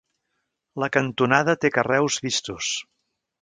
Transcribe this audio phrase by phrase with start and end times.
[0.83, 2.73] La cantonada té carreus vistos.